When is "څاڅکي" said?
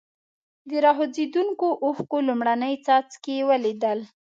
2.85-3.35